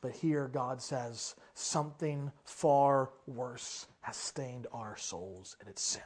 [0.00, 6.02] But here God says something far worse has stained our souls, and it's sin.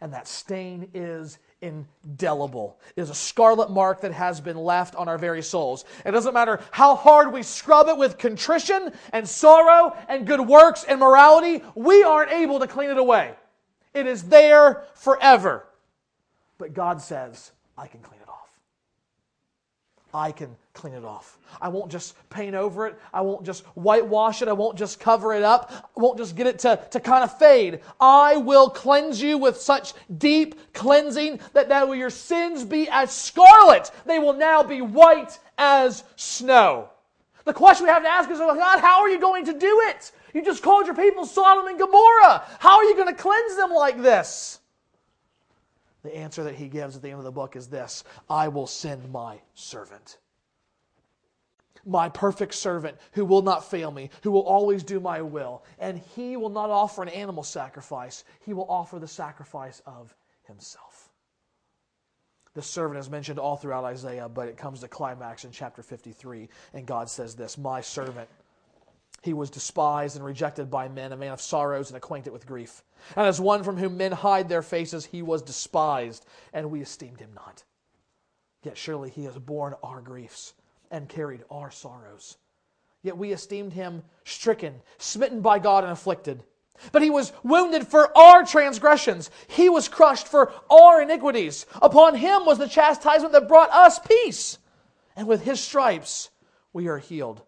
[0.00, 2.78] And that stain is indelible.
[2.96, 5.84] It is a scarlet mark that has been left on our very souls.
[6.04, 10.84] It doesn't matter how hard we scrub it with contrition and sorrow and good works
[10.84, 13.34] and morality, we aren't able to clean it away.
[13.94, 15.66] It is there forever.
[16.58, 18.21] But God says, I can clean it.
[20.14, 21.38] I can clean it off.
[21.60, 22.98] I won't just paint over it.
[23.12, 24.48] I won't just whitewash it.
[24.48, 25.70] I won't just cover it up.
[25.96, 27.80] I won't just get it to, to kind of fade.
[28.00, 33.90] I will cleanse you with such deep cleansing that now your sins be as scarlet.
[34.06, 36.90] They will now be white as snow.
[37.44, 39.82] The question we have to ask is, oh God, how are you going to do
[39.88, 40.12] it?
[40.34, 42.44] You just called your people Sodom and Gomorrah.
[42.58, 44.60] How are you going to cleanse them like this?
[46.02, 48.66] The answer that he gives at the end of the book is this I will
[48.66, 50.18] send my servant
[51.84, 55.64] my perfect servant who will not fail me, who will always do my will.
[55.78, 61.08] And he will not offer an animal sacrifice, he will offer the sacrifice of himself.
[62.54, 66.48] The servant is mentioned all throughout Isaiah, but it comes to climax in chapter 53,
[66.74, 68.28] and God says this My servant,
[69.22, 72.82] he was despised and rejected by men, a man of sorrows and acquainted with grief.
[73.16, 77.20] And as one from whom men hide their faces, he was despised, and we esteemed
[77.20, 77.62] him not.
[78.62, 80.54] Yet surely he has borne our griefs
[80.90, 82.36] and carried our sorrows.
[83.02, 86.44] Yet we esteemed him stricken, smitten by God, and afflicted.
[86.90, 89.30] But he was wounded for our transgressions.
[89.46, 91.66] He was crushed for our iniquities.
[91.80, 94.58] Upon him was the chastisement that brought us peace.
[95.14, 96.30] And with his stripes
[96.72, 97.42] we are healed.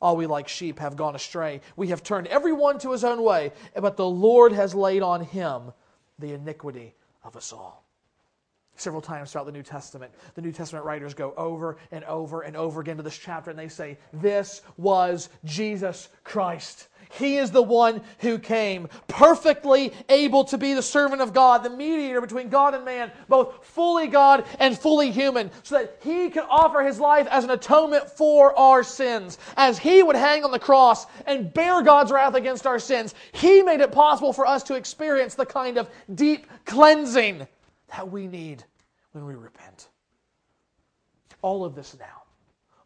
[0.00, 1.60] All we like sheep have gone astray.
[1.76, 5.22] We have turned every one to his own way, but the Lord has laid on
[5.22, 5.72] him
[6.18, 6.94] the iniquity
[7.24, 7.85] of us all
[8.80, 10.12] several times throughout the New Testament.
[10.34, 13.58] The New Testament writers go over and over and over again to this chapter and
[13.58, 16.88] they say, This was Jesus Christ.
[17.10, 21.70] He is the one who came, perfectly able to be the servant of God, the
[21.70, 26.44] mediator between God and man, both fully God and fully human, so that he could
[26.48, 29.38] offer his life as an atonement for our sins.
[29.56, 33.62] As he would hang on the cross and bear God's wrath against our sins, he
[33.62, 37.46] made it possible for us to experience the kind of deep cleansing
[37.88, 38.64] that we need
[39.12, 39.88] when we repent.
[41.42, 42.22] All of this now,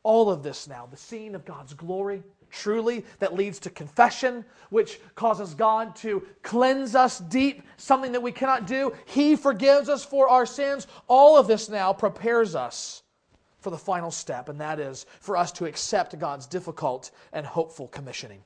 [0.03, 5.01] all of this now, the scene of God's glory, truly, that leads to confession, which
[5.15, 8.93] causes God to cleanse us deep, something that we cannot do.
[9.07, 10.87] He forgives us for our sins.
[11.07, 13.03] All of this now prepares us
[13.61, 17.89] for the final step, and that is for us to accept God's difficult and hopeful
[17.89, 18.43] commissioning.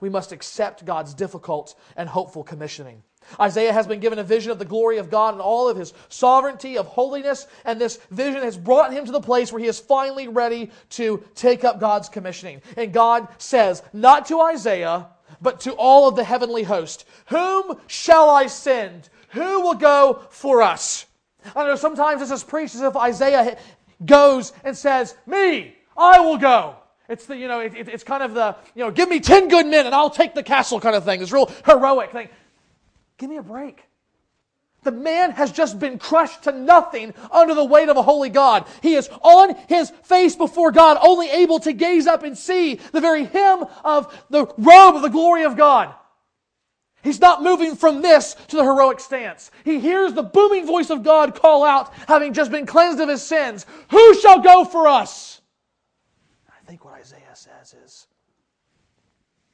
[0.00, 3.02] We must accept God's difficult and hopeful commissioning.
[3.40, 5.92] Isaiah has been given a vision of the glory of God and all of his
[6.08, 9.78] sovereignty, of holiness, and this vision has brought him to the place where he is
[9.78, 12.62] finally ready to take up God's commissioning.
[12.76, 15.08] And God says, not to Isaiah,
[15.40, 19.08] but to all of the heavenly host, Whom shall I send?
[19.30, 21.06] Who will go for us?
[21.54, 23.58] I know sometimes this is preached as if Isaiah
[24.04, 26.76] goes and says, Me, I will go.
[27.08, 29.48] It's the, you know, it, it, it's kind of the, you know, give me 10
[29.48, 31.20] good men and I'll take the castle kind of thing.
[31.20, 32.28] This real heroic thing.
[33.18, 33.84] Give me a break.
[34.82, 38.66] The man has just been crushed to nothing under the weight of a holy God.
[38.82, 43.00] He is on his face before God, only able to gaze up and see the
[43.00, 45.92] very hem of the robe of the glory of God.
[47.02, 49.50] He's not moving from this to the heroic stance.
[49.64, 53.22] He hears the booming voice of God call out, having just been cleansed of his
[53.22, 55.40] sins, Who shall go for us?
[56.48, 58.06] I think what Isaiah says is,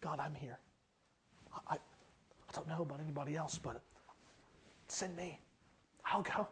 [0.00, 0.58] God, I'm here.
[2.62, 3.80] Don't know about anybody else, but
[4.86, 5.40] send me.
[6.04, 6.46] I'll go.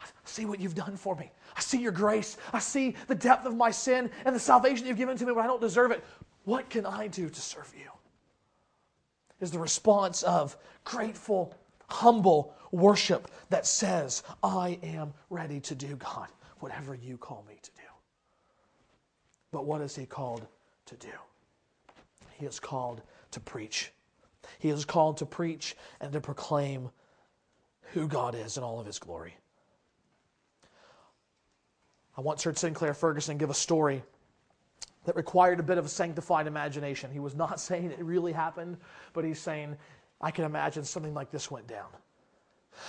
[0.00, 1.30] I see what you've done for me.
[1.56, 2.36] I see your grace.
[2.52, 5.44] I see the depth of my sin and the salvation you've given to me when
[5.44, 6.04] I don't deserve it.
[6.44, 7.90] What can I do to serve you?
[9.40, 11.54] Is the response of grateful,
[11.88, 16.28] humble worship that says, I am ready to do, God,
[16.58, 17.88] whatever you call me to do.
[19.52, 20.46] But what is He called
[20.86, 21.08] to do?
[22.32, 23.92] He is called to preach.
[24.58, 26.90] He is called to preach and to proclaim
[27.92, 29.36] who God is in all of his glory.
[32.16, 34.02] I once heard Sinclair Ferguson give a story
[35.04, 37.10] that required a bit of a sanctified imagination.
[37.12, 38.76] He was not saying it really happened,
[39.12, 39.76] but he's saying,
[40.20, 41.88] I can imagine something like this went down.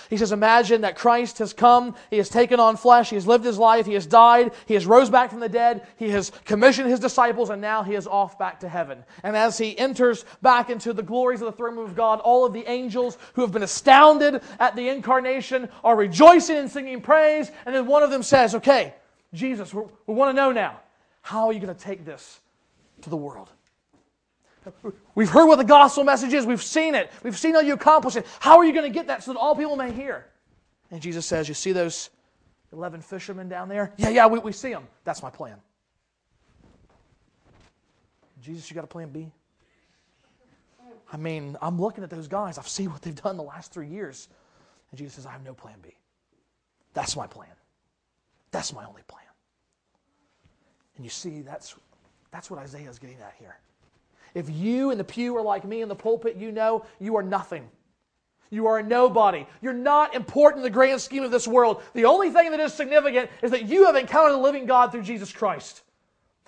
[0.08, 3.44] He says, Imagine that Christ has come, He has taken on flesh, He has lived
[3.44, 6.90] His life, He has died, He has rose back from the dead, He has commissioned
[6.90, 9.04] His disciples, and now He is off back to heaven.
[9.22, 12.52] And as He enters back into the glories of the throne of God, all of
[12.52, 17.50] the angels who have been astounded at the incarnation are rejoicing and singing praise.
[17.66, 18.94] And then one of them says, Okay,
[19.32, 20.80] Jesus, we want to know now,
[21.22, 22.40] how are you going to take this
[23.02, 23.50] to the world.
[25.14, 26.46] We've heard what the gospel message is.
[26.46, 27.10] We've seen it.
[27.22, 28.26] We've seen how you accomplish it.
[28.40, 30.26] How are you going to get that so that all people may hear?
[30.90, 32.10] And Jesus says, You see those
[32.72, 33.92] 11 fishermen down there?
[33.96, 34.86] Yeah, yeah, we, we see them.
[35.04, 35.56] That's my plan.
[38.42, 39.30] Jesus, you got a plan B?
[41.12, 42.56] I mean, I'm looking at those guys.
[42.56, 44.28] I've seen what they've done the last three years.
[44.90, 45.90] And Jesus says, I have no plan B.
[46.94, 47.50] That's my plan.
[48.50, 49.24] That's my only plan.
[50.96, 51.74] And you see, that's,
[52.30, 53.56] that's what Isaiah is getting at here.
[54.34, 57.22] If you in the pew are like me in the pulpit, you know you are
[57.22, 57.68] nothing.
[58.50, 59.46] You are a nobody.
[59.62, 61.82] You're not important in the grand scheme of this world.
[61.94, 65.02] The only thing that is significant is that you have encountered the living God through
[65.02, 65.82] Jesus Christ.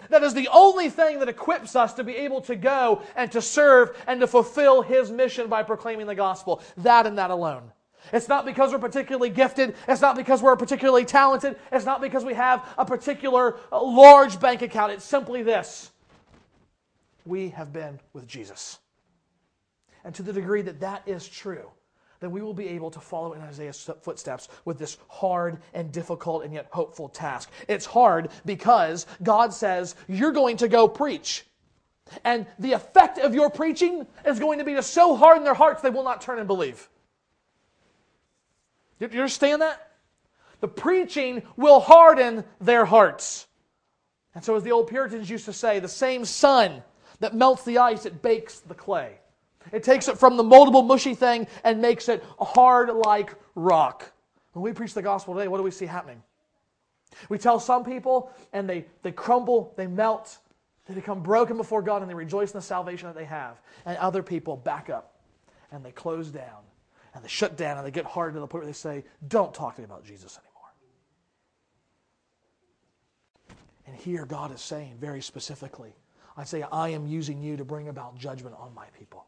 [0.09, 3.41] That is the only thing that equips us to be able to go and to
[3.41, 6.61] serve and to fulfill His mission by proclaiming the gospel.
[6.78, 7.70] That and that alone.
[8.12, 9.76] It's not because we're particularly gifted.
[9.87, 11.57] It's not because we're particularly talented.
[11.70, 14.91] It's not because we have a particular uh, large bank account.
[14.91, 15.91] It's simply this
[17.25, 18.79] we have been with Jesus.
[20.05, 21.70] And to the degree that that is true,
[22.20, 26.45] then we will be able to follow in Isaiah's footsteps with this hard and difficult
[26.45, 27.51] and yet hopeful task.
[27.68, 31.45] It's hard because God says, You're going to go preach.
[32.25, 35.83] And the effect of your preaching is going to be to so harden their hearts
[35.83, 36.89] they will not turn and believe.
[39.01, 39.91] You understand that?
[40.61, 43.49] The preaching will harden their hearts.
[44.35, 46.83] And so, as the old Puritans used to say, the same sun
[47.23, 49.14] that melts the ice, it bakes the clay.
[49.70, 54.11] It takes it from the moldable, mushy thing and makes it hard like rock.
[54.55, 56.20] When we preach the gospel today, what do we see happening?
[57.29, 60.39] We tell some people and they, they crumble, they melt,
[60.87, 63.61] they become broken before God and they rejoice in the salvation that they have.
[63.87, 65.14] And other people back up
[65.70, 66.64] and they close down
[67.14, 69.55] and they shut down and they get hard to the point where they say, Don't
[69.55, 70.53] talk to me about Jesus anymore.
[73.87, 75.95] And here God is saying very specifically,
[76.37, 79.26] I say, I am using you to bring about judgment on my people.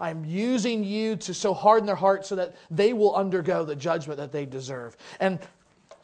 [0.00, 4.18] I'm using you to so harden their hearts so that they will undergo the judgment
[4.18, 4.96] that they deserve.
[5.20, 5.38] And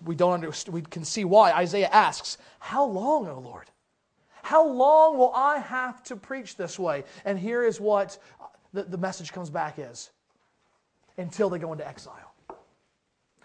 [0.05, 1.53] we don't understand, we can see why.
[1.53, 3.71] Isaiah asks, How long, O Lord?
[4.43, 7.05] How long will I have to preach this way?
[7.25, 8.19] And here is what
[8.73, 10.11] the, the message comes back is
[11.19, 12.33] until they go into exile.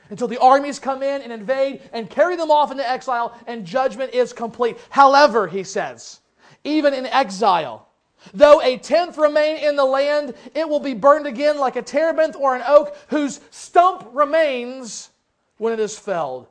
[0.10, 4.14] Until the armies come in and invade and carry them off into exile and judgment
[4.14, 4.78] is complete.
[4.90, 6.22] However, he says,
[6.66, 7.88] even in exile.
[8.34, 12.36] Though a tenth remain in the land, it will be burned again like a terebinth
[12.36, 15.10] or an oak whose stump remains
[15.58, 16.48] when it is felled.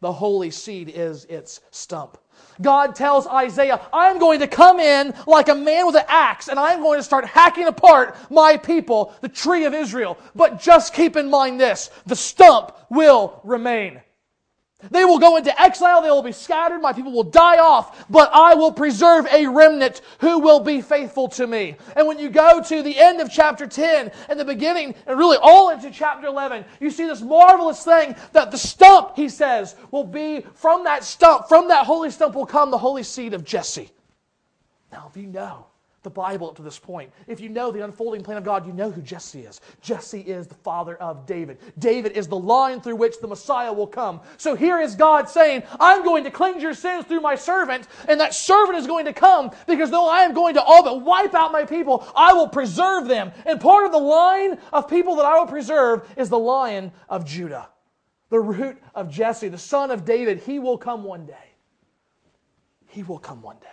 [0.00, 2.18] The holy seed is its stump.
[2.60, 6.58] God tells Isaiah, I'm going to come in like a man with an axe and
[6.58, 10.18] I'm going to start hacking apart my people, the tree of Israel.
[10.34, 14.00] But just keep in mind this the stump will remain.
[14.90, 18.30] They will go into exile, they will be scattered, my people will die off, but
[18.34, 21.76] I will preserve a remnant who will be faithful to me.
[21.96, 25.38] And when you go to the end of chapter 10 and the beginning, and really
[25.40, 30.04] all into chapter 11, you see this marvelous thing that the stump, he says, will
[30.04, 33.90] be from that stump, from that holy stump will come the holy seed of Jesse.
[34.92, 35.66] Now, if you know
[36.06, 37.10] the Bible up to this point.
[37.26, 39.60] If you know the unfolding plan of God, you know who Jesse is.
[39.80, 41.58] Jesse is the father of David.
[41.80, 44.20] David is the line through which the Messiah will come.
[44.36, 48.20] So here is God saying, I'm going to cleanse your sins through my servant, and
[48.20, 51.34] that servant is going to come because though I am going to all but wipe
[51.34, 53.32] out my people, I will preserve them.
[53.44, 57.26] And part of the line of people that I will preserve is the lion of
[57.26, 57.68] Judah,
[58.30, 60.38] the root of Jesse, the son of David.
[60.38, 61.34] He will come one day.
[62.86, 63.66] He will come one day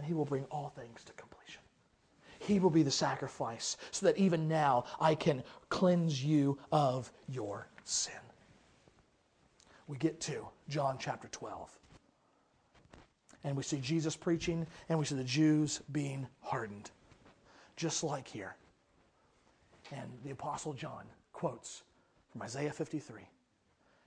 [0.00, 1.60] and he will bring all things to completion.
[2.38, 7.68] He will be the sacrifice so that even now I can cleanse you of your
[7.84, 8.14] sin.
[9.88, 11.78] We get to John chapter 12.
[13.44, 16.90] And we see Jesus preaching, and we see the Jews being hardened,
[17.76, 18.56] just like here.
[19.92, 21.82] And the Apostle John quotes
[22.32, 23.20] from Isaiah 53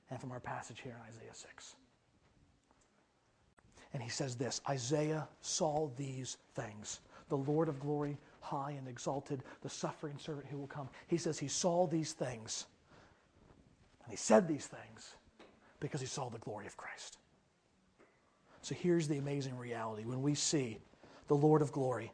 [0.10, 1.76] and from our passage here in Isaiah 6.
[3.94, 7.00] And he says this Isaiah saw these things.
[7.30, 10.90] The Lord of glory, high and exalted, the suffering servant who will come.
[11.08, 12.66] He says he saw these things.
[14.04, 15.16] And he said these things
[15.80, 17.18] because he saw the glory of Christ.
[18.62, 20.04] So here's the amazing reality.
[20.06, 20.80] When we see
[21.28, 22.12] the Lord of glory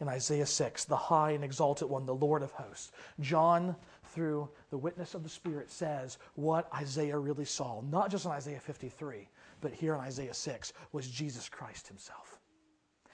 [0.00, 3.74] in Isaiah 6, the high and exalted one, the Lord of hosts, John,
[4.18, 8.58] through the witness of the Spirit, says what Isaiah really saw, not just in Isaiah
[8.58, 9.28] 53,
[9.60, 12.40] but here in Isaiah 6 was Jesus Christ himself.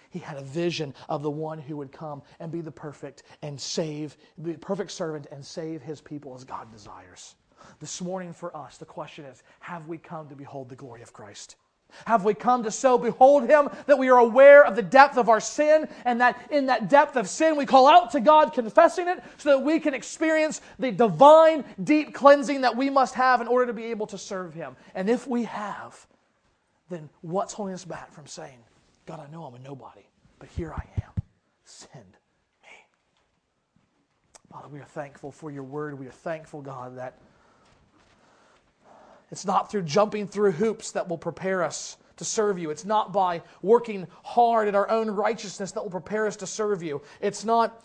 [0.09, 3.61] He had a vision of the one who would come and be the perfect and
[3.61, 7.35] save, the perfect servant and save his people as God desires.
[7.81, 11.13] This morning for us, the question is have we come to behold the glory of
[11.13, 11.57] Christ?
[12.07, 15.28] Have we come to so behold Him that we are aware of the depth of
[15.28, 19.09] our sin and that in that depth of sin we call out to God, confessing
[19.09, 23.49] it, so that we can experience the divine, deep cleansing that we must have in
[23.49, 24.76] order to be able to serve Him?
[24.95, 26.07] And if we have,
[26.90, 28.59] then what's holding us back from saying,
[29.07, 30.07] God, I know I'm a nobody,
[30.38, 31.12] but here I am.
[31.64, 32.05] Send
[32.62, 32.68] me.
[34.51, 35.99] Father, we are thankful for your word.
[35.99, 37.18] We are thankful, God, that
[39.35, 42.70] it's not through jumping through hoops that will prepare us to serve you.
[42.70, 46.85] It's not by working hard at our own righteousness that will prepare us to serve
[46.85, 47.03] you.
[47.20, 47.85] It's not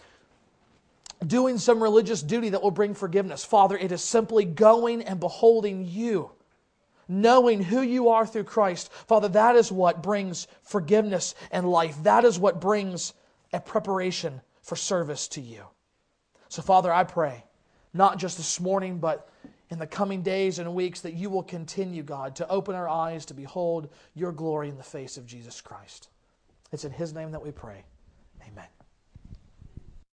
[1.25, 3.43] doing some religious duty that will bring forgiveness.
[3.43, 6.29] Father, it is simply going and beholding you,
[7.07, 8.93] knowing who you are through Christ.
[9.07, 11.97] Father, that is what brings forgiveness and life.
[12.03, 13.15] That is what brings
[13.51, 15.63] a preparation for service to you.
[16.47, 17.43] So, Father, I pray,
[17.91, 19.27] not just this morning, but
[19.69, 23.25] in the coming days and weeks that you will continue, God, to open our eyes
[23.25, 26.09] to behold your glory in the face of Jesus Christ.
[26.71, 27.83] It's in his name that we pray.
[28.47, 28.67] Amen.